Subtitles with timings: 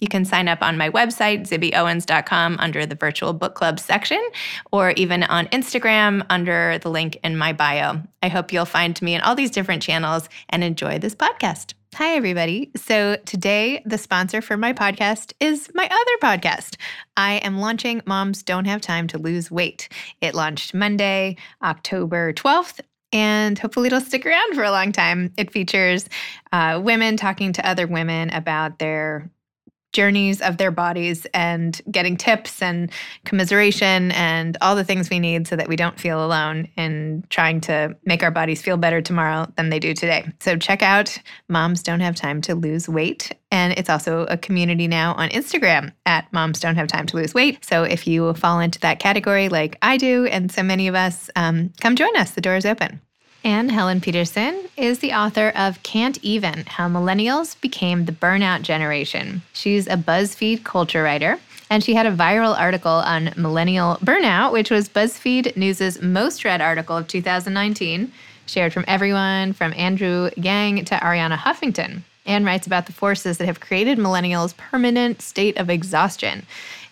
[0.00, 4.22] You can sign up on my website, zibbyowens.com, under the virtual book club section,
[4.70, 8.02] or even on Instagram under the link in my bio.
[8.22, 11.74] I hope you'll find me in all these different channels and enjoy this podcast.
[11.94, 12.70] Hi, everybody.
[12.76, 16.76] So, today, the sponsor for my podcast is my other podcast.
[17.16, 19.88] I am launching Moms Don't Have Time to Lose Weight.
[20.20, 25.32] It launched Monday, October 12th, and hopefully it'll stick around for a long time.
[25.36, 26.08] It features
[26.52, 29.30] uh, women talking to other women about their
[29.98, 32.88] journeys of their bodies and getting tips and
[33.24, 37.60] commiseration and all the things we need so that we don't feel alone in trying
[37.60, 40.24] to make our bodies feel better tomorrow than they do today.
[40.38, 41.18] So check out
[41.48, 43.32] Moms Don't Have Time to Lose Weight.
[43.50, 47.34] And it's also a community now on Instagram at Moms Don't Have Time to Lose
[47.34, 47.64] Weight.
[47.64, 51.28] So if you fall into that category like I do and so many of us,
[51.34, 52.30] um, come join us.
[52.30, 53.00] The door is open.
[53.44, 59.42] Anne Helen Petersen is the author of Can't Even How Millennials Became the Burnout Generation.
[59.52, 61.38] She's a BuzzFeed culture writer,
[61.70, 66.60] and she had a viral article on millennial burnout, which was BuzzFeed News' most read
[66.60, 68.12] article of 2019,
[68.46, 72.02] shared from everyone from Andrew Yang to Arianna Huffington.
[72.26, 76.44] Anne writes about the forces that have created millennials' permanent state of exhaustion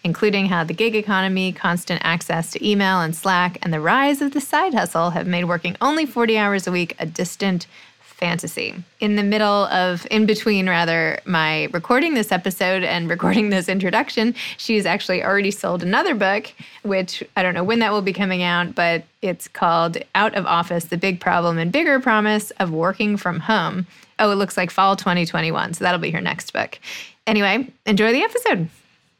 [0.06, 4.30] including how the gig economy, constant access to email and Slack, and the rise of
[4.30, 7.66] the side hustle have made working only 40 hours a week a distant
[7.98, 8.72] fantasy.
[9.00, 14.36] In the middle of, in between rather, my recording this episode and recording this introduction,
[14.58, 16.52] she's actually already sold another book,
[16.84, 20.46] which I don't know when that will be coming out, but it's called Out of
[20.46, 23.88] Office The Big Problem and Bigger Promise of Working from Home.
[24.20, 25.74] Oh, it looks like fall 2021.
[25.74, 26.78] So that'll be her next book.
[27.26, 28.68] Anyway, enjoy the episode.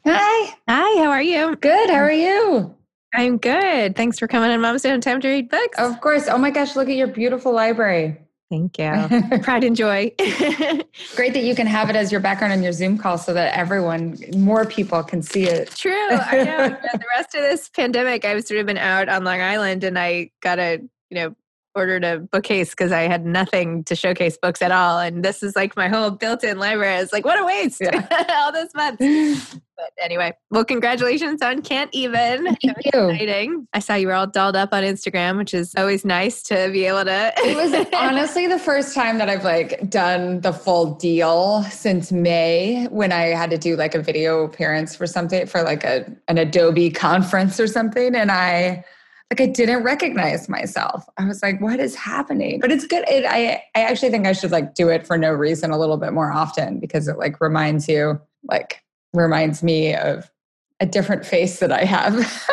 [0.09, 0.55] Hi.
[0.69, 1.57] Hi, how are you?
[1.57, 1.89] Good.
[1.89, 2.73] How are you?
[3.13, 3.97] I'm good.
[3.97, 5.77] Thanks for coming on Mom's Don't Time to Read Books.
[5.77, 6.29] Of course.
[6.29, 8.17] Oh my gosh, look at your beautiful library.
[8.49, 9.39] Thank you.
[9.43, 10.13] Pride and joy.
[11.17, 13.53] Great that you can have it as your background on your Zoom call so that
[13.53, 15.71] everyone, more people can see it.
[15.71, 15.91] True.
[16.09, 16.69] I know.
[16.69, 20.31] the rest of this pandemic, I've sort of been out on Long Island and I
[20.41, 20.77] got a,
[21.09, 21.35] you know,
[21.77, 24.99] ordered a bookcase because I had nothing to showcase books at all.
[24.99, 26.95] And this is like my whole built in library.
[26.97, 28.07] It's like, what a waste yeah.
[28.41, 28.99] all this month.
[28.99, 32.45] But anyway, well, congratulations on Can't Even.
[32.45, 33.09] Thank you.
[33.09, 33.67] Exciting.
[33.73, 36.85] I saw you were all dolled up on Instagram, which is always nice to be
[36.85, 37.31] able to.
[37.37, 42.87] it was honestly the first time that I've like done the full deal since May
[42.87, 46.39] when I had to do like a video appearance for something for like a an
[46.39, 48.15] Adobe conference or something.
[48.15, 48.83] And I
[49.31, 51.05] like I didn't recognize myself.
[51.17, 52.59] I was like, what is happening?
[52.59, 53.03] But it's good.
[53.09, 55.97] It, I I actually think I should like do it for no reason a little
[55.97, 58.83] bit more often because it like reminds you, like
[59.13, 60.31] reminds me of
[60.79, 62.47] a different face that I have.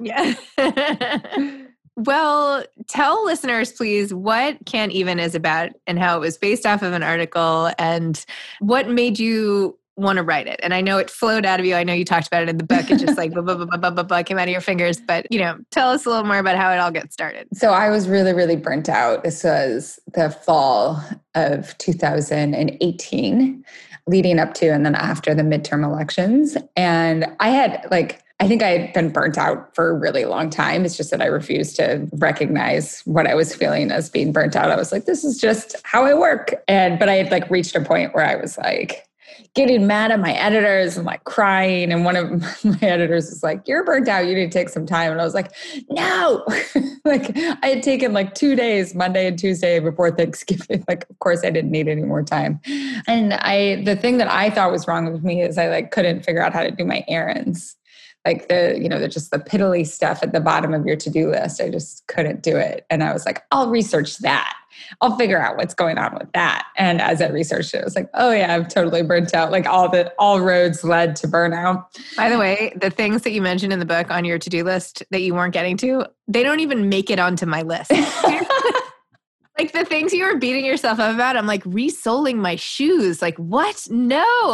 [0.00, 0.34] yeah.
[1.96, 6.82] well, tell listeners, please, what Can't Even is about and how it was based off
[6.82, 8.24] of an article and
[8.60, 10.58] what made you want to write it.
[10.62, 11.74] And I know it flowed out of you.
[11.74, 12.90] I know you talked about it in the book.
[12.90, 15.00] It just like blah, blah, blah, blah, blah, blah, came out of your fingers.
[15.00, 17.46] But, you know, tell us a little more about how it all gets started.
[17.52, 19.22] So I was really, really burnt out.
[19.22, 21.02] This was the fall
[21.34, 23.64] of 2018,
[24.06, 26.56] leading up to and then after the midterm elections.
[26.76, 30.50] And I had like, I think I had been burnt out for a really long
[30.50, 30.84] time.
[30.84, 34.72] It's just that I refused to recognize what I was feeling as being burnt out.
[34.72, 36.52] I was like, this is just how I work.
[36.66, 39.06] And, but I had like reached a point where I was like,
[39.54, 41.92] getting mad at my editors and like crying.
[41.92, 42.30] And one of
[42.64, 44.26] my editors was like, You're burnt out.
[44.26, 45.12] You need to take some time.
[45.12, 45.52] And I was like,
[45.90, 46.44] No.
[47.04, 50.84] like I had taken like two days, Monday and Tuesday before Thanksgiving.
[50.94, 52.60] Like, of course, I didn't need any more time.
[53.06, 56.24] And I, the thing that I thought was wrong with me is I like couldn't
[56.24, 57.76] figure out how to do my errands
[58.24, 61.30] like the you know the just the piddly stuff at the bottom of your to-do
[61.30, 64.54] list i just couldn't do it and i was like i'll research that
[65.00, 66.66] I'll figure out what's going on with that.
[66.76, 69.50] And as I researched it, I was like, oh yeah, I'm totally burnt out.
[69.50, 71.84] Like all the all roads led to burnout.
[72.16, 75.02] By the way, the things that you mentioned in the book on your to-do list
[75.10, 77.92] that you weren't getting to, they don't even make it onto my list.
[79.58, 83.36] like the things you were beating yourself up about i'm like resoling my shoes like
[83.38, 84.24] what no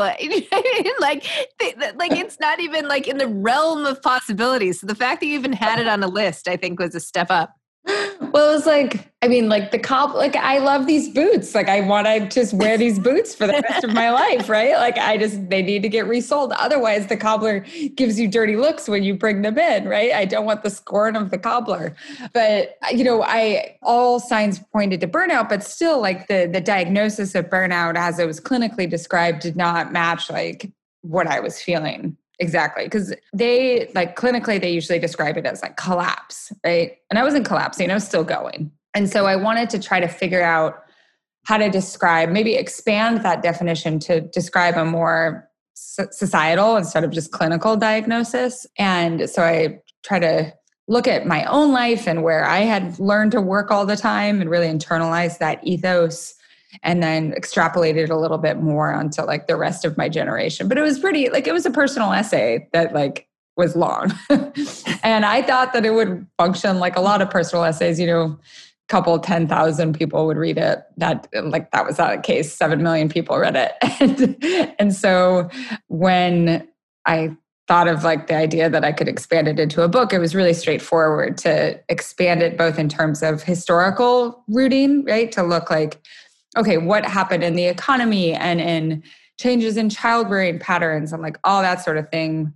[1.01, 1.25] like
[1.97, 5.35] like it's not even like in the realm of possibilities so the fact that you
[5.35, 7.55] even had it on a list i think was a step up
[8.33, 11.55] well, it was like, I mean, like the cop, like I love these boots.
[11.55, 14.75] Like I want to just wear these boots for the rest of my life, right?
[14.75, 16.53] Like I just, they need to get resoled.
[16.53, 17.61] Otherwise, the cobbler
[17.95, 20.13] gives you dirty looks when you bring them in, right?
[20.13, 21.95] I don't want the scorn of the cobbler.
[22.33, 27.35] But, you know, I, all signs pointed to burnout, but still like the, the diagnosis
[27.35, 30.71] of burnout as it was clinically described did not match like
[31.03, 32.85] what I was feeling Exactly.
[32.85, 36.97] Because they, like clinically, they usually describe it as like collapse, right?
[37.11, 38.73] And I wasn't collapsing, I was still going.
[38.95, 40.83] And so I wanted to try to figure out
[41.45, 47.31] how to describe, maybe expand that definition to describe a more societal instead of just
[47.31, 48.67] clinical diagnosis.
[48.79, 50.53] And so I try to
[50.89, 54.41] look at my own life and where I had learned to work all the time
[54.41, 56.35] and really internalize that ethos
[56.83, 60.69] and then extrapolated a little bit more onto like the rest of my generation.
[60.69, 64.13] But it was pretty like it was a personal essay that like was long.
[65.03, 68.23] and I thought that it would function like a lot of personal essays, you know,
[68.23, 68.39] a
[68.89, 70.81] couple 10,000 people would read it.
[70.97, 72.53] That like that was not the case.
[72.53, 73.73] 7 million people read it.
[74.01, 75.49] and, and so
[75.89, 76.67] when
[77.07, 77.37] I
[77.69, 80.35] thought of like the idea that I could expand it into a book, it was
[80.35, 85.31] really straightforward to expand it both in terms of historical rooting, right?
[85.33, 86.01] To look like
[86.57, 89.03] okay, what happened in the economy and in
[89.39, 92.53] changes in childbearing patterns and like all that sort of thing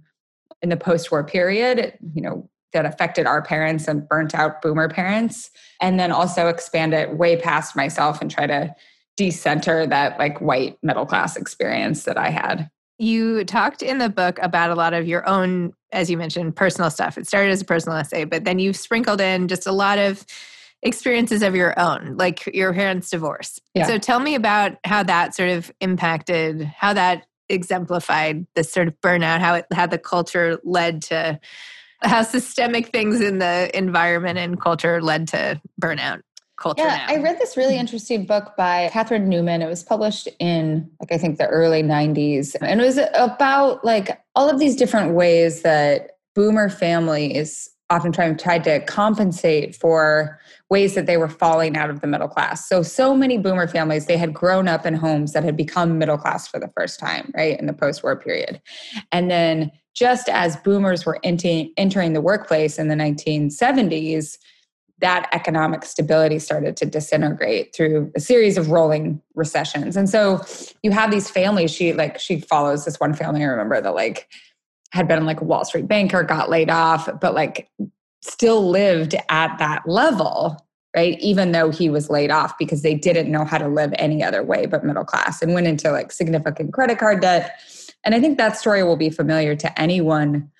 [0.63, 5.51] in the post-war period, you know, that affected our parents and burnt out boomer parents.
[5.81, 8.75] And then also expand it way past myself and try to
[9.17, 12.69] decenter that like white middle class experience that I had.
[12.99, 16.91] You talked in the book about a lot of your own, as you mentioned, personal
[16.91, 17.17] stuff.
[17.17, 20.25] It started as a personal essay, but then you've sprinkled in just a lot of
[20.85, 23.59] experiences of your own, like your parents' divorce.
[23.75, 23.87] Yeah.
[23.87, 29.01] So tell me about how that sort of impacted, how that exemplified this sort of
[29.01, 31.41] burnout, how it how the culture led to
[32.03, 36.21] how systemic things in the environment and culture led to burnout
[36.57, 36.83] culture.
[36.83, 37.15] Yeah, now.
[37.15, 37.81] I read this really mm-hmm.
[37.81, 39.63] interesting book by Katherine Newman.
[39.63, 42.55] It was published in like I think the early 90s.
[42.61, 48.65] And it was about like all of these different ways that boomer families often tried
[48.65, 50.39] to compensate for
[50.75, 52.69] ways that they were falling out of the middle class.
[52.69, 56.19] So, so many boomer families, they had grown up in homes that had become middle
[56.19, 58.61] class for the first time, right, in the post war period.
[59.13, 64.37] And then, just as boomers were entering the workplace in the 1970s,
[64.99, 69.97] that economic stability started to disintegrate through a series of rolling recessions.
[69.97, 70.45] And so
[70.83, 74.29] you have these families, she like she follows this one family I remember that like
[74.91, 77.71] had been like a Wall Street banker, got laid off, but like
[78.25, 80.64] still lived at that level,
[80.95, 81.19] right?
[81.21, 84.43] Even though he was laid off because they didn't know how to live any other
[84.43, 87.59] way but middle class and went into like significant credit card debt.
[88.05, 90.51] And I think that story will be familiar to anyone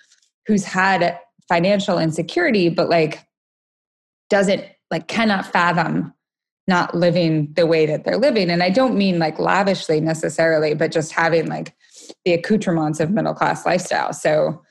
[0.47, 3.27] who's had financial insecurity, but like
[4.31, 6.13] doesn't like cannot fathom
[6.67, 8.51] not living the way that they're living.
[8.51, 11.75] And I don't mean like lavishly necessarily, but just having like
[12.25, 14.13] the accoutrements of middle class lifestyle.
[14.13, 14.63] So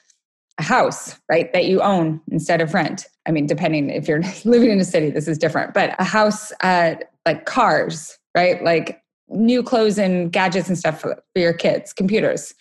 [0.58, 3.08] a house, right, that you own instead of rent.
[3.28, 6.52] I mean, depending if you're living in a city, this is different, but a house,
[6.62, 6.96] uh,
[7.26, 12.54] like cars, right, like new clothes and gadgets and stuff for, for your kids, computers.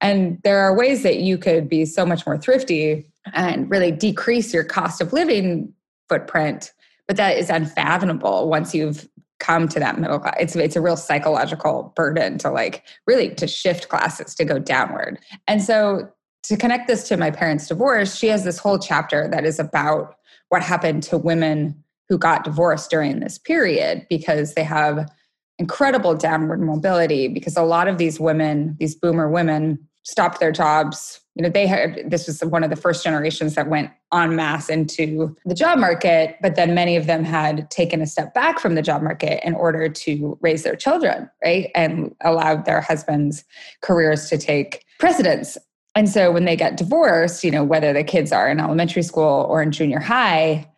[0.00, 4.52] And there are ways that you could be so much more thrifty and really decrease
[4.52, 5.72] your cost of living
[6.08, 6.72] footprint.
[7.06, 9.08] But that is unfathomable once you've
[9.38, 10.36] come to that middle class.
[10.38, 15.18] It's it's a real psychological burden to like really to shift classes to go downward.
[15.46, 16.10] And so
[16.48, 20.16] to connect this to my parents' divorce, she has this whole chapter that is about
[20.48, 25.10] what happened to women who got divorced during this period because they have
[25.58, 31.20] incredible downward mobility because a lot of these women, these boomer women, stopped their jobs.
[31.34, 34.70] You know, they had this was one of the first generations that went en masse
[34.70, 38.74] into the job market, but then many of them had taken a step back from
[38.74, 41.70] the job market in order to raise their children, right?
[41.74, 43.44] And allowed their husbands'
[43.82, 45.58] careers to take precedence.
[45.98, 49.44] And so when they get divorced, you know, whether the kids are in elementary school
[49.48, 50.70] or in junior high,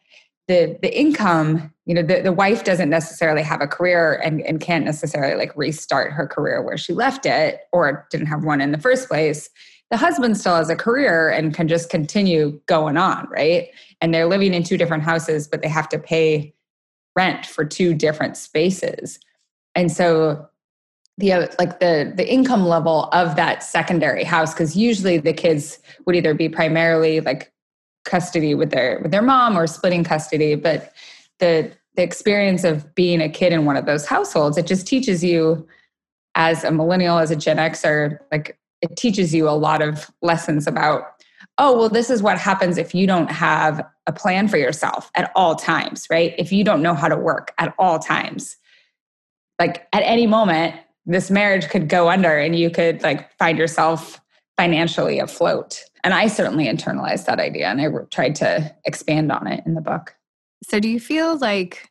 [0.48, 4.62] the the income, you know, the, the wife doesn't necessarily have a career and, and
[4.62, 8.72] can't necessarily like restart her career where she left it or didn't have one in
[8.72, 9.50] the first place.
[9.90, 13.68] The husband still has a career and can just continue going on, right?
[14.00, 16.54] And they're living in two different houses, but they have to pay
[17.14, 19.18] rent for two different spaces.
[19.74, 20.48] And so
[21.20, 25.78] the uh, like the the income level of that secondary house because usually the kids
[26.06, 27.52] would either be primarily like
[28.04, 30.92] custody with their with their mom or splitting custody but
[31.38, 35.22] the the experience of being a kid in one of those households it just teaches
[35.22, 35.66] you
[36.34, 40.66] as a millennial as a gen xer like it teaches you a lot of lessons
[40.66, 41.04] about
[41.58, 45.30] oh, well, this is what happens if you don't have a plan for yourself at
[45.36, 46.34] all times, right?
[46.38, 48.56] If you don't know how to work at all times.
[49.58, 50.74] Like at any moment,
[51.10, 54.20] this marriage could go under and you could like find yourself
[54.56, 55.82] financially afloat.
[56.04, 59.80] And I certainly internalized that idea and I tried to expand on it in the
[59.80, 60.14] book.
[60.62, 61.90] So, do you feel like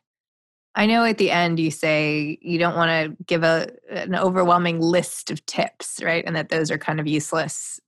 [0.74, 4.80] I know at the end you say you don't want to give a an overwhelming
[4.80, 6.24] list of tips, right?
[6.26, 7.80] And that those are kind of useless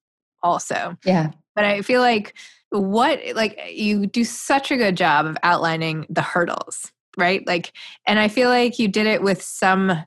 [0.42, 0.96] also.
[1.04, 1.30] Yeah.
[1.54, 2.34] But I feel like
[2.70, 7.46] what like you do such a good job of outlining the hurdles, right?
[7.46, 7.72] Like
[8.06, 10.04] and I feel like you did it with some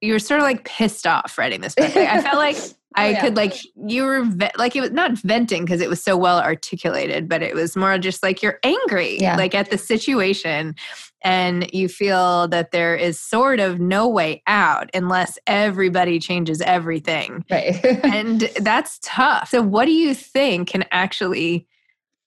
[0.00, 1.94] you were sort of like pissed off writing this book.
[1.94, 2.56] Like, I felt like
[2.98, 3.20] Oh, I yeah.
[3.20, 3.54] could like
[3.86, 7.42] you were ve- like it was not venting because it was so well articulated, but
[7.42, 9.36] it was more just like you're angry yeah.
[9.36, 10.74] like at the situation
[11.22, 17.44] and you feel that there is sort of no way out unless everybody changes everything.
[17.50, 17.84] Right.
[18.04, 19.50] and that's tough.
[19.50, 21.66] So what do you think can actually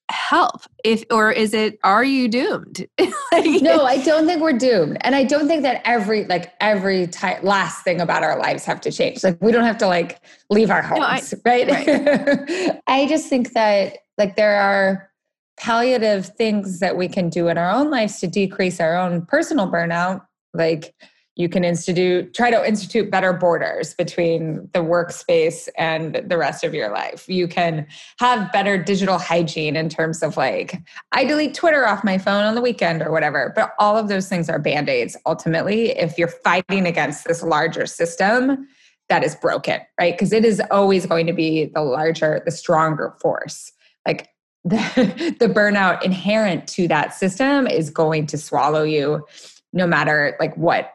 [0.10, 2.88] help if or is it are you doomed
[3.32, 7.06] like, no i don't think we're doomed and i don't think that every like every
[7.08, 10.20] ty- last thing about our lives have to change like we don't have to like
[10.50, 12.82] leave our homes no, I, right, right.
[12.88, 15.12] i just think that like there are
[15.58, 19.72] palliative things that we can do in our own lives to decrease our own personal
[19.72, 20.26] burnout
[20.56, 20.96] like
[21.36, 26.74] you can institute try to institute better borders between the workspace and the rest of
[26.74, 27.28] your life.
[27.30, 27.88] You can
[28.20, 30.76] have better digital hygiene in terms of like
[31.12, 34.28] i delete twitter off my phone on the weekend or whatever but all of those
[34.28, 35.92] things are band-aids ultimately.
[35.92, 38.68] If you're fighting against this larger system
[39.08, 40.14] that is broken right?
[40.14, 43.72] Because it is always going to be the larger the stronger force.
[44.06, 44.30] Like
[44.64, 49.26] the, the burnout inherent to that system is going to swallow you
[49.74, 50.94] no matter like what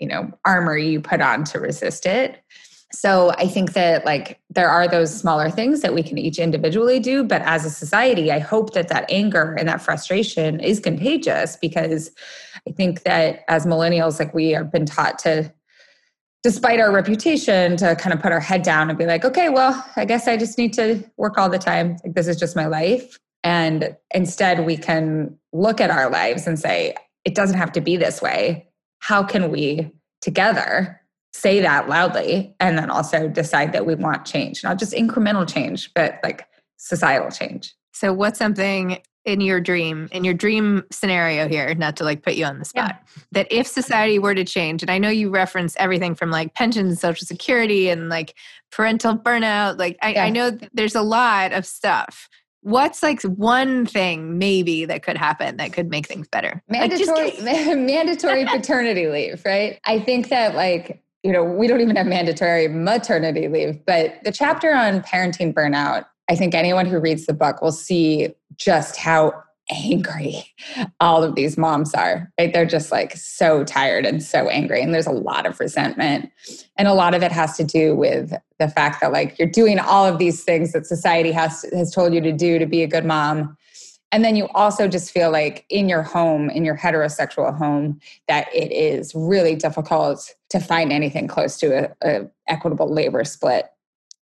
[0.00, 2.42] you know armor you put on to resist it.
[2.92, 6.98] So i think that like there are those smaller things that we can each individually
[6.98, 11.56] do but as a society i hope that that anger and that frustration is contagious
[11.56, 12.10] because
[12.66, 15.52] i think that as millennials like we have been taught to
[16.42, 19.84] despite our reputation to kind of put our head down and be like okay well
[19.94, 21.96] i guess i just need to work all the time.
[22.04, 23.18] Like this is just my life.
[23.44, 27.96] And instead we can look at our lives and say it doesn't have to be
[27.96, 28.66] this way
[29.00, 29.90] how can we
[30.20, 31.00] together
[31.32, 35.90] say that loudly and then also decide that we want change not just incremental change
[35.94, 41.74] but like societal change so what's something in your dream in your dream scenario here
[41.74, 43.22] not to like put you on the spot yeah.
[43.32, 46.88] that if society were to change and i know you reference everything from like pensions
[46.88, 48.34] and social security and like
[48.72, 50.24] parental burnout like I, yeah.
[50.24, 52.28] I know there's a lot of stuff
[52.62, 56.62] what's like one thing maybe that could happen that could make things better?
[56.68, 59.80] Mandatory like mandatory paternity leave right?
[59.84, 64.32] I think that like you know we don't even have mandatory maternity leave but the
[64.32, 69.32] chapter on parenting burnout i think anyone who reads the book will see just how
[69.70, 70.44] angry.
[71.00, 72.52] All of these moms are right?
[72.52, 76.30] They're just like so tired and so angry and there's a lot of resentment.
[76.76, 79.78] And a lot of it has to do with the fact that like you're doing
[79.78, 82.86] all of these things that society has has told you to do to be a
[82.86, 83.56] good mom.
[84.12, 88.48] And then you also just feel like in your home in your heterosexual home that
[88.54, 93.70] it is really difficult to find anything close to a, a equitable labor split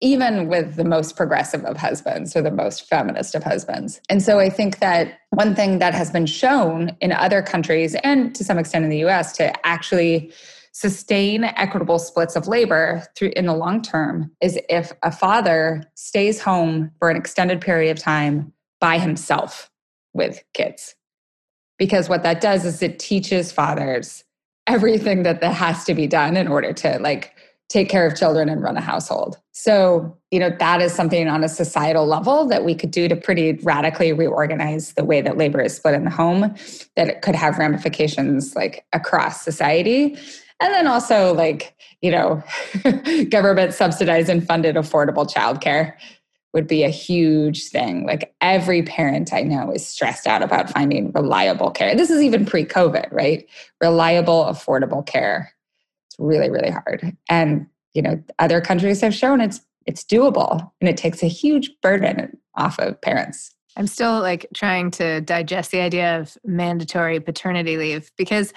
[0.00, 4.00] even with the most progressive of husbands or the most feminist of husbands.
[4.08, 8.34] And so I think that one thing that has been shown in other countries and
[8.36, 10.32] to some extent in the US to actually
[10.72, 16.40] sustain equitable splits of labor through in the long term is if a father stays
[16.40, 19.70] home for an extended period of time by himself
[20.14, 20.94] with kids.
[21.78, 24.24] Because what that does is it teaches fathers
[24.68, 27.34] everything that that has to be done in order to like
[27.68, 29.38] take care of children and run a household.
[29.52, 33.16] So, you know, that is something on a societal level that we could do to
[33.16, 36.54] pretty radically reorganize the way that labor is split in the home,
[36.96, 40.16] that it could have ramifications like across society.
[40.60, 42.42] And then also, like, you know,
[43.30, 45.94] government subsidized and funded affordable childcare
[46.54, 48.06] would be a huge thing.
[48.06, 51.94] Like every parent I know is stressed out about finding reliable care.
[51.94, 53.46] This is even pre COVID, right?
[53.80, 55.52] Reliable, affordable care
[56.18, 57.16] really, really hard.
[57.28, 61.70] And, you know, other countries have shown it's it's doable and it takes a huge
[61.80, 63.54] burden off of parents.
[63.76, 68.52] I'm still like trying to digest the idea of mandatory paternity leave because,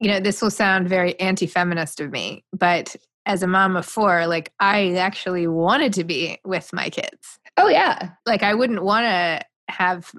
[0.00, 3.84] you know, this will sound very anti feminist of me, but as a mom of
[3.84, 7.38] four, like I actually wanted to be with my kids.
[7.56, 8.10] Oh, yeah.
[8.24, 10.10] Like I wouldn't want to have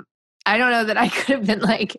[0.45, 1.97] I don't know that I could have been like,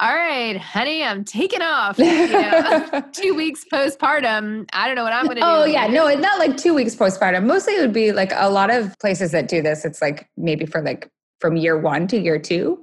[0.00, 1.98] all right, honey, I'm taking off.
[1.98, 4.68] You know, two weeks postpartum.
[4.72, 5.62] I don't know what I'm going to oh, do.
[5.62, 5.86] Oh, yeah.
[5.86, 7.46] No, it's not like two weeks postpartum.
[7.46, 9.84] Mostly it would be like a lot of places that do this.
[9.84, 12.82] It's like maybe for like from year one to year two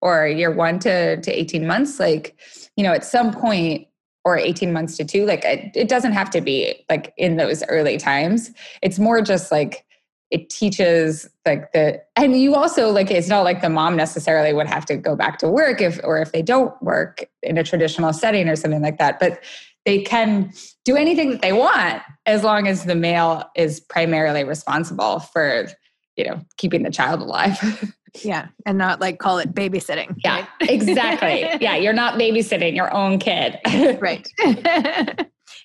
[0.00, 1.98] or year one to, to 18 months.
[1.98, 2.36] Like,
[2.76, 3.86] you know, at some point,
[4.24, 7.64] or 18 months to two, like it, it doesn't have to be like in those
[7.64, 8.52] early times.
[8.80, 9.84] It's more just like,
[10.32, 14.66] it teaches like the and you also like it's not like the mom necessarily would
[14.66, 18.12] have to go back to work if or if they don't work in a traditional
[18.14, 19.44] setting or something like that but
[19.84, 20.50] they can
[20.84, 25.68] do anything that they want as long as the male is primarily responsible for
[26.16, 27.58] you know keeping the child alive.
[28.22, 31.48] Yeah and not like call it babysitting yeah exactly.
[31.62, 33.58] Yeah you're not babysitting your own kid.
[34.02, 34.28] Right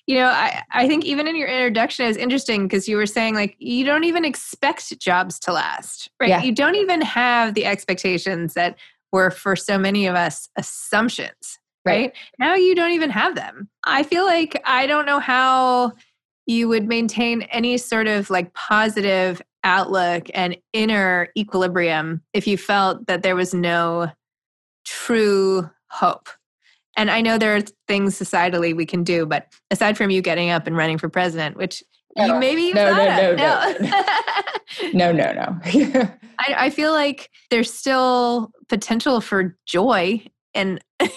[0.08, 3.34] you know I, I think even in your introduction is interesting because you were saying
[3.36, 6.42] like you don't even expect jobs to last right yeah.
[6.42, 8.76] you don't even have the expectations that
[9.12, 12.00] were for so many of us assumptions right?
[12.00, 15.92] right now you don't even have them i feel like i don't know how
[16.46, 23.06] you would maintain any sort of like positive outlook and inner equilibrium if you felt
[23.06, 24.10] that there was no
[24.86, 26.28] true hope
[26.98, 30.50] and I know there are things societally we can do, but aside from you getting
[30.50, 31.82] up and running for president, which
[32.16, 33.74] no, you maybe no, no, no, no,
[34.92, 36.10] no, no, no, no.
[36.40, 41.10] I, I feel like there's still potential for joy and, and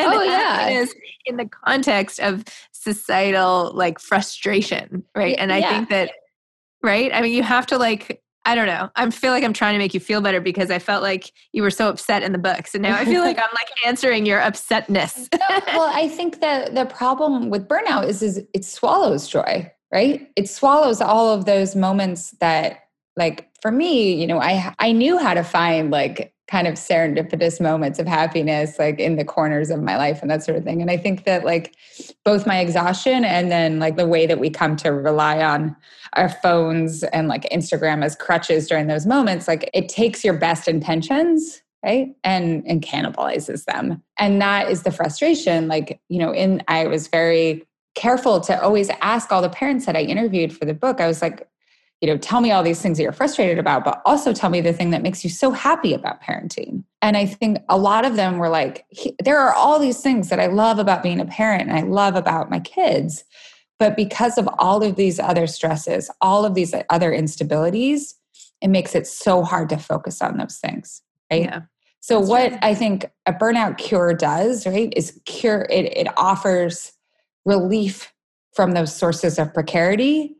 [0.00, 0.84] oh yeah.
[1.24, 5.36] in the context of societal like frustration right?
[5.38, 5.70] And i yeah.
[5.70, 6.10] think that
[6.82, 7.12] right?
[7.14, 8.90] I mean you have to like I don't know.
[8.96, 11.60] I feel like I'm trying to make you feel better because I felt like you
[11.60, 14.40] were so upset in the books, and now I feel like I'm like answering your
[14.40, 15.28] upsetness.
[15.50, 20.30] no, well, I think that the problem with burnout is is it swallows joy, right?
[20.34, 22.84] It swallows all of those moments that,
[23.16, 27.60] like, for me, you know, I I knew how to find like kind of serendipitous
[27.60, 30.80] moments of happiness like in the corners of my life and that sort of thing.
[30.80, 31.74] And i think that like
[32.24, 35.76] both my exhaustion and then like the way that we come to rely on
[36.14, 40.68] our phones and like instagram as crutches during those moments like it takes your best
[40.68, 44.02] intentions right and and cannibalizes them.
[44.18, 48.90] And that is the frustration like you know in i was very careful to always
[49.00, 51.00] ask all the parents that i interviewed for the book.
[51.00, 51.48] I was like
[52.00, 54.60] you know, tell me all these things that you're frustrated about, but also tell me
[54.60, 56.84] the thing that makes you so happy about parenting.
[57.02, 58.86] And I think a lot of them were like,
[59.22, 62.14] there are all these things that I love about being a parent and I love
[62.14, 63.24] about my kids.
[63.80, 68.14] But because of all of these other stresses, all of these other instabilities,
[68.60, 71.02] it makes it so hard to focus on those things.
[71.30, 71.42] Right.
[71.42, 71.62] Yeah.
[72.00, 72.58] So what right.
[72.62, 76.92] I think a burnout cure does, right, is cure it, it offers
[77.44, 78.12] relief
[78.54, 80.37] from those sources of precarity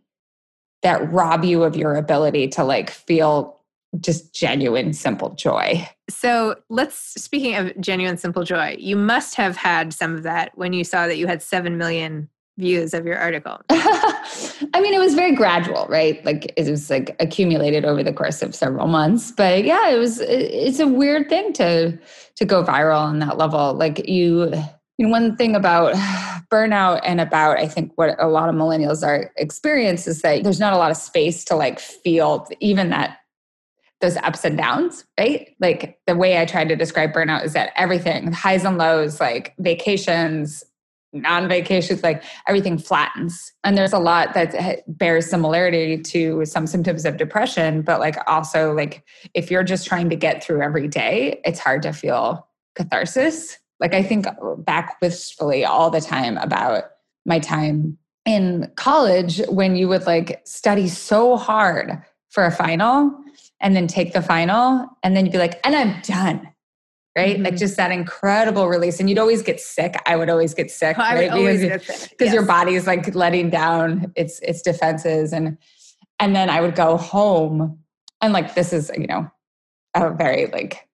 [0.83, 3.59] that rob you of your ability to like feel
[4.01, 5.89] just genuine simple joy.
[6.11, 10.73] So let's speaking of genuine simple joy, you must have had some of that when
[10.73, 13.61] you saw that you had 7 million views of your article.
[13.71, 16.23] I mean, it was very gradual, right?
[16.25, 19.31] Like it was like accumulated over the course of several months.
[19.31, 21.97] But yeah, it was it's a weird thing to
[22.37, 23.75] to go viral on that level.
[23.75, 24.53] Like you
[24.99, 25.95] you know, one thing about
[26.51, 30.61] burnout and about I think what a lot of millennials are experience is that there's
[30.61, 33.19] not a lot of space to like feel even that
[34.01, 35.57] those ups and downs, right?
[35.61, 39.55] Like the way I try to describe burnout is that everything, highs and lows, like
[39.59, 40.63] vacations,
[41.13, 43.53] non vacations, like everything flattens.
[43.65, 48.73] And there's a lot that bears similarity to some symptoms of depression, but like also,
[48.73, 53.59] like if you're just trying to get through every day, it's hard to feel catharsis
[53.81, 54.27] like I think
[54.59, 56.85] back wistfully all the time about
[57.25, 63.13] my time in college when you would like study so hard for a final
[63.61, 66.49] and then take the final and then you'd be like, and I'm done.
[67.17, 67.37] Right?
[67.37, 67.45] Mm-hmm.
[67.47, 69.01] Like just that incredible release.
[69.01, 70.01] And you'd always get sick.
[70.07, 70.97] I would always get sick.
[70.99, 71.33] Oh, right?
[71.33, 72.33] because yes.
[72.33, 75.33] your body is like letting down its its defenses.
[75.33, 75.59] And
[76.21, 77.79] and then I would go home
[78.21, 79.29] and like this is, you know,
[79.95, 80.88] a very like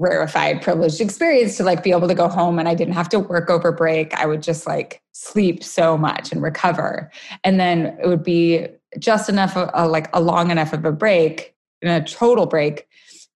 [0.00, 3.20] rarefied privileged experience to like be able to go home and I didn't have to
[3.20, 4.14] work over break.
[4.14, 7.12] I would just like sleep so much and recover.
[7.44, 8.66] And then it would be
[8.98, 12.88] just enough of a, like a long enough of a break and a total break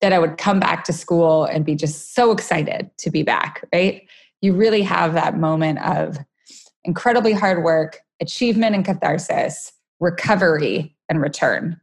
[0.01, 3.67] that I would come back to school and be just so excited to be back,
[3.73, 4.07] right?
[4.41, 6.17] You really have that moment of
[6.83, 11.81] incredibly hard work, achievement and catharsis, recovery and return.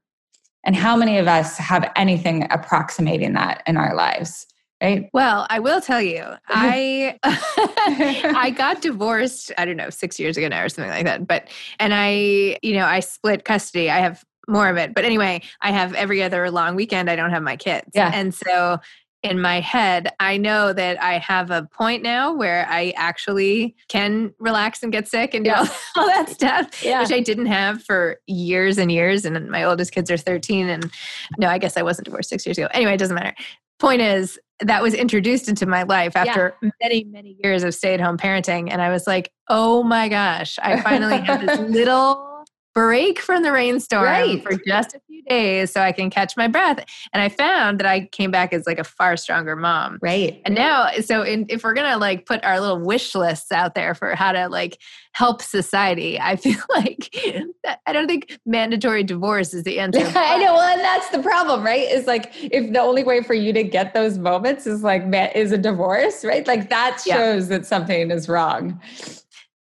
[0.64, 4.46] And how many of us have anything approximating that in our lives?
[4.82, 5.08] Right?
[5.12, 6.52] Well, I will tell you, mm-hmm.
[6.52, 11.26] I I got divorced, I don't know, 6 years ago now or something like that.
[11.26, 13.90] But and I, you know, I split custody.
[13.90, 14.94] I have more of it.
[14.94, 17.90] But anyway, I have every other long weekend I don't have my kids.
[17.94, 18.10] Yeah.
[18.12, 18.78] And so
[19.22, 24.32] in my head, I know that I have a point now where I actually can
[24.38, 25.60] relax and get sick and do yeah.
[25.60, 25.68] all,
[26.02, 27.00] all, that stuff, yeah.
[27.00, 29.24] which I didn't have for years and years.
[29.24, 30.68] And my oldest kids are 13.
[30.68, 30.90] And
[31.36, 32.68] no, I guess I wasn't divorced six years ago.
[32.72, 33.34] Anyway, it doesn't matter.
[33.80, 36.70] Point is, that was introduced into my life after yeah.
[36.82, 38.70] many, many years of stay at home parenting.
[38.70, 42.27] And I was like, oh my gosh, I finally have this little
[42.78, 44.40] break from the rainstorm right.
[44.40, 46.84] for just a few days so I can catch my breath.
[47.12, 49.98] And I found that I came back as like a far stronger mom.
[50.00, 50.40] Right.
[50.44, 53.74] And now, so in, if we're going to like put our little wish lists out
[53.74, 57.12] there for how to like help society, I feel like
[57.84, 59.98] I don't think mandatory divorce is the answer.
[60.14, 60.54] I know.
[60.54, 61.90] Well, and that's the problem, right?
[61.90, 65.02] Is like if the only way for you to get those moments is like,
[65.34, 66.46] is a divorce, right?
[66.46, 67.58] Like that shows yeah.
[67.58, 68.80] that something is wrong.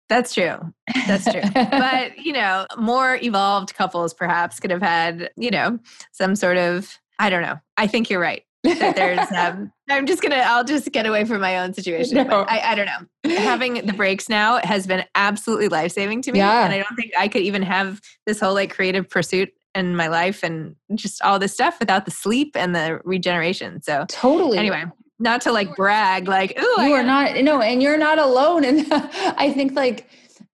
[0.08, 0.58] That's true.
[1.06, 1.42] That's true.
[1.54, 5.78] but, you know, more evolved couples perhaps could have had, you know,
[6.12, 7.58] some sort of, I don't know.
[7.76, 8.42] I think you're right.
[8.62, 12.16] That there's, um, I'm just going to, I'll just get away from my own situation.
[12.16, 12.44] No.
[12.48, 13.36] I, I don't know.
[13.36, 16.38] Having the breaks now has been absolutely life saving to me.
[16.38, 16.64] Yeah.
[16.64, 20.08] And I don't think I could even have this whole like creative pursuit in my
[20.08, 23.82] life and just all this stuff without the sleep and the regeneration.
[23.82, 24.58] So, totally.
[24.58, 24.84] Anyway,
[25.18, 28.64] not to like brag, like, ooh, you are not, no, and you're not alone.
[28.64, 30.08] And I think like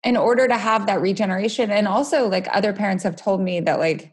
[0.05, 3.79] in order to have that regeneration, and also like other parents have told me that
[3.79, 4.13] like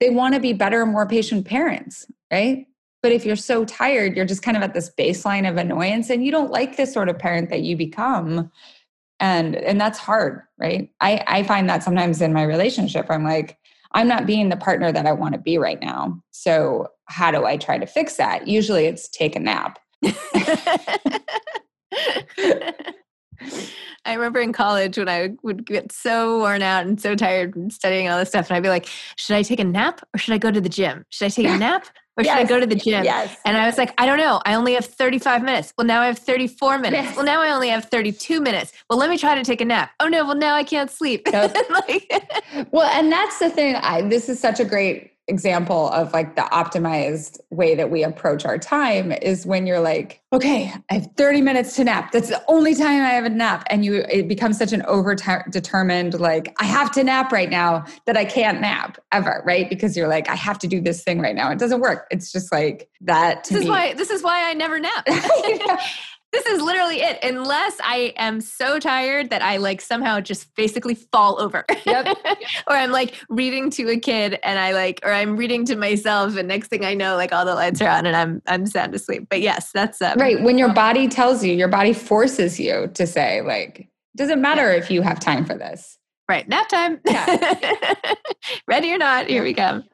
[0.00, 2.66] they want to be better more patient parents, right?
[3.02, 6.24] But if you're so tired, you're just kind of at this baseline of annoyance and
[6.24, 8.50] you don't like this sort of parent that you become.
[9.20, 10.90] And and that's hard, right?
[11.00, 13.58] I, I find that sometimes in my relationship, I'm like,
[13.92, 16.20] I'm not being the partner that I want to be right now.
[16.30, 18.46] So, how do I try to fix that?
[18.46, 19.78] Usually it's take a nap.
[24.04, 27.70] I remember in college when I would get so worn out and so tired from
[27.70, 30.34] studying all this stuff, and I'd be like, should I take a nap or should
[30.34, 31.04] I go to the gym?
[31.10, 31.86] Should I take a nap
[32.16, 32.38] or yes.
[32.38, 33.04] should I go to the gym?
[33.04, 33.36] Yes.
[33.44, 34.40] And I was like, I don't know.
[34.46, 35.74] I only have 35 minutes.
[35.76, 37.02] Well, now I have 34 minutes.
[37.02, 37.16] Yes.
[37.16, 38.72] Well, now I only have 32 minutes.
[38.88, 39.90] Well, let me try to take a nap.
[40.00, 41.26] Oh no, well now I can't sleep.
[41.32, 41.54] Nope.
[41.70, 43.76] like, well, and that's the thing.
[43.76, 48.44] I this is such a great example of like the optimized way that we approach
[48.44, 52.12] our time is when you're like, okay, I have 30 minutes to nap.
[52.12, 53.64] That's the only time I have a nap.
[53.70, 55.14] And you, it becomes such an over
[55.50, 59.68] determined, like, I have to nap right now that I can't nap ever, right?
[59.68, 61.50] Because you're like, I have to do this thing right now.
[61.50, 62.06] It doesn't work.
[62.10, 63.44] It's just like that.
[63.44, 65.06] This is why, this is why I never nap.
[66.32, 70.94] this is literally it unless i am so tired that i like somehow just basically
[70.94, 71.64] fall over.
[71.86, 72.16] Yep.
[72.68, 76.36] or i'm like reading to a kid and i like or i'm reading to myself
[76.36, 78.94] and next thing i know like all the lights are on and i'm i'm sound
[78.94, 79.26] asleep.
[79.28, 83.06] But yes that's um, right when your body tells you your body forces you to
[83.06, 84.78] say like doesn't matter yeah.
[84.78, 85.96] if you have time for this.
[86.28, 87.00] Right nap time.
[87.06, 87.54] Yeah.
[88.68, 89.84] ready or not here we come.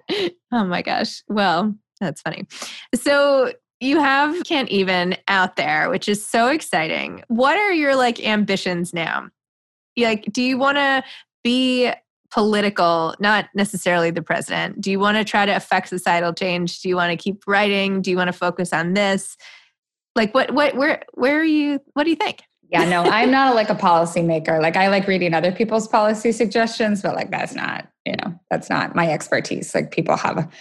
[0.52, 1.22] Oh my gosh.
[1.28, 2.44] Well that's funny.
[2.94, 7.22] So you have Can't Even out there, which is so exciting.
[7.28, 9.28] What are your like ambitions now?
[9.98, 11.02] Like, do you want to
[11.42, 11.90] be
[12.30, 14.80] political, not necessarily the president?
[14.80, 16.80] Do you want to try to affect societal change?
[16.80, 18.02] Do you want to keep writing?
[18.02, 19.36] Do you want to focus on this?
[20.14, 21.80] Like, what, what, where, where are you?
[21.92, 22.42] What do you think?
[22.68, 24.60] Yeah, no, I'm not like a policymaker.
[24.60, 28.68] Like, I like reading other people's policy suggestions, but like, that's not, you know, that's
[28.68, 29.72] not my expertise.
[29.74, 30.52] Like, people have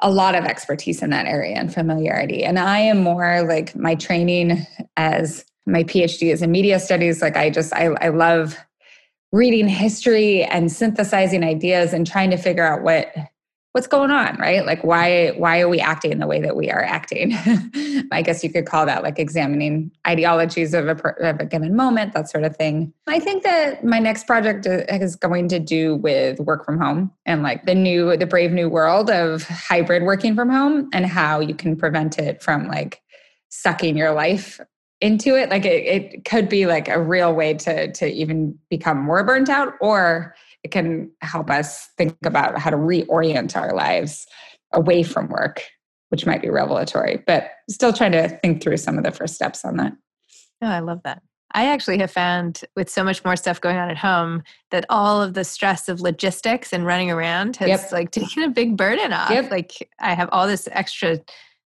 [0.00, 2.44] a lot of expertise in that area and familiarity.
[2.44, 4.66] And I am more like my training
[4.96, 7.22] as my PhD is in media studies.
[7.22, 8.56] Like I just, I, I love
[9.32, 13.12] reading history and synthesizing ideas and trying to figure out what
[13.72, 14.66] what's going on right?
[14.66, 17.32] Like why why are we acting the way that we are acting?
[18.12, 22.12] I guess you could call that like examining ideologies of a, of a given moment
[22.14, 22.92] that sort of thing.
[23.06, 27.12] I think that my next project uh, is going to do with work from home
[27.26, 31.40] and like the new the brave new world of hybrid working from home and how
[31.40, 33.00] you can prevent it from like
[33.50, 34.60] sucking your life
[35.00, 35.48] into it.
[35.48, 39.48] Like it, it could be like a real way to to even become more burnt
[39.48, 44.26] out or it can help us think about how to reorient our lives
[44.72, 45.62] away from work,
[46.10, 49.64] which might be revelatory, but still trying to think through some of the first steps
[49.64, 49.92] on that.
[50.62, 51.22] Oh, I love that.
[51.52, 55.20] I actually have found with so much more stuff going on at home that all
[55.20, 57.92] of the stress of logistics and running around has yep.
[57.92, 59.30] like taken a big burden off.
[59.30, 59.50] Yep.
[59.50, 61.18] Like I have all this extra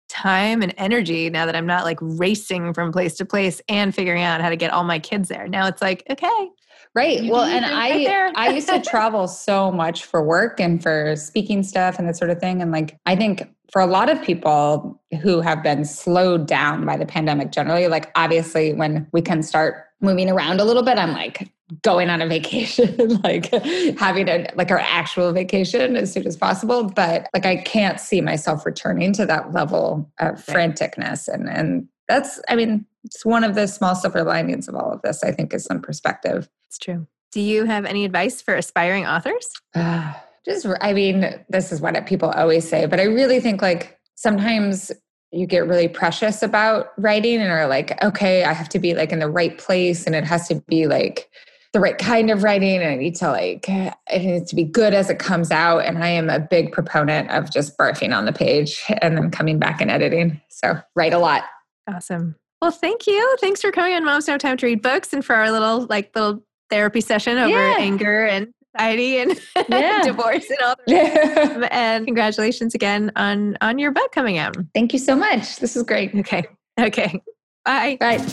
[0.08, 4.24] time and energy now that I'm not like racing from place to place and figuring
[4.24, 5.48] out how to get all my kids there.
[5.48, 6.50] Now it's like, okay,
[6.96, 7.24] Right.
[7.24, 11.62] You well, and I I used to travel so much for work and for speaking
[11.62, 12.62] stuff and that sort of thing.
[12.62, 16.96] And like I think for a lot of people who have been slowed down by
[16.96, 21.12] the pandemic generally, like obviously when we can start moving around a little bit, I'm
[21.12, 23.54] like going on a vacation, like
[23.98, 26.86] having a like our actual vacation as soon as possible.
[26.86, 31.28] But like I can't see myself returning to that level of franticness.
[31.28, 35.02] And and that's I mean, it's one of the small silver linings of all of
[35.04, 36.50] this, I think, is some perspective.
[36.68, 37.08] It's true.
[37.32, 39.50] Do you have any advice for aspiring authors?
[39.76, 40.14] Uh,
[40.46, 44.92] just I mean, this is what people always say, but I really think like sometimes
[45.32, 49.12] you get really precious about writing and are like, okay, I have to be like
[49.12, 51.30] in the right place and it has to be like
[51.74, 54.94] the right kind of writing and I need to like it needs to be good
[54.94, 55.80] as it comes out.
[55.80, 59.60] And I am a big proponent of just barfing on the page and then coming
[59.60, 60.40] back and editing.
[60.50, 61.44] So write a lot.
[61.86, 62.36] Awesome.
[62.62, 63.38] Well, thank you.
[63.42, 66.12] Thanks for coming on Moms No Time to Read Books and for our little like
[66.16, 67.76] little therapy session over yeah.
[67.78, 69.40] anger and anxiety and
[69.70, 70.02] yeah.
[70.04, 71.36] divorce and all that.
[71.56, 74.56] Um, and congratulations again on on your book coming out.
[74.74, 75.58] Thank you so much.
[75.58, 76.16] This is great.
[76.16, 76.46] Okay.
[76.80, 77.20] Okay.
[77.66, 77.98] Bye.
[78.00, 78.26] Bye.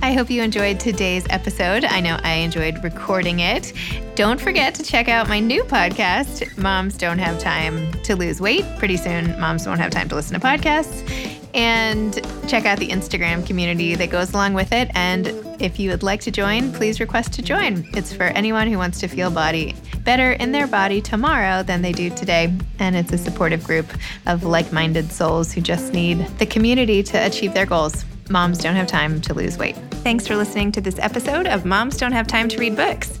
[0.00, 1.84] I hope you enjoyed today's episode.
[1.84, 3.72] I know I enjoyed recording it.
[4.14, 8.64] Don't forget to check out my new podcast, Moms Don't Have Time to Lose Weight.
[8.78, 12.14] Pretty soon, moms won't have time to listen to podcasts and
[12.48, 14.90] check out the Instagram community that goes along with it.
[14.94, 15.26] And
[15.60, 17.88] if you would like to join, please request to join.
[17.94, 21.92] It's for anyone who wants to feel body better in their body tomorrow than they
[21.92, 22.52] do today.
[22.78, 23.86] And it's a supportive group
[24.26, 28.04] of like-minded souls who just need the community to achieve their goals.
[28.30, 29.76] Moms don't have time to lose weight.
[30.04, 33.20] Thanks for listening to this episode of Moms Don't Have Time to Read Books.